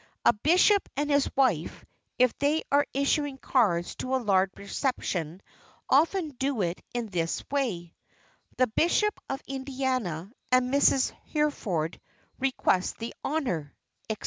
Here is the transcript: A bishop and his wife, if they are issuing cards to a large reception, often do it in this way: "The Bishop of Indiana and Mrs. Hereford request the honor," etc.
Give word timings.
A 0.25 0.33
bishop 0.33 0.89
and 0.97 1.11
his 1.11 1.29
wife, 1.35 1.85
if 2.17 2.35
they 2.39 2.63
are 2.71 2.87
issuing 2.91 3.37
cards 3.37 3.93
to 3.97 4.15
a 4.15 4.17
large 4.17 4.49
reception, 4.57 5.43
often 5.87 6.29
do 6.29 6.63
it 6.63 6.81
in 6.91 7.05
this 7.09 7.43
way: 7.51 7.93
"The 8.57 8.65
Bishop 8.65 9.19
of 9.29 9.43
Indiana 9.45 10.31
and 10.51 10.73
Mrs. 10.73 11.11
Hereford 11.31 12.01
request 12.39 12.97
the 12.97 13.13
honor," 13.23 13.75
etc. 14.09 14.17